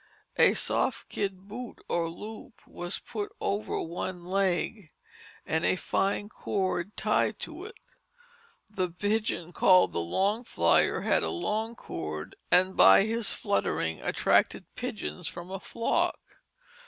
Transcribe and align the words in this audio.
A 0.39 0.55
soft 0.55 1.09
kid 1.09 1.47
boot 1.47 1.77
or 1.87 2.09
loop 2.09 2.65
was 2.65 2.97
put 2.97 3.31
over 3.39 3.79
one 3.79 4.25
leg 4.25 4.89
and 5.45 5.63
a 5.63 5.75
fine 5.75 6.27
cord 6.27 6.97
tied 6.97 7.37
to 7.41 7.65
it. 7.65 7.77
The 8.67 8.89
pigeon 8.89 9.53
called 9.53 9.93
the 9.93 9.99
long 9.99 10.43
flyer 10.43 11.01
had 11.01 11.21
a 11.21 11.29
long 11.29 11.75
cord, 11.75 12.35
and 12.49 12.75
by 12.75 13.03
his 13.03 13.31
fluttering 13.31 14.01
attracted 14.01 14.65
pigeons 14.73 15.27
from 15.27 15.51
a 15.51 15.59
flock. 15.59 16.17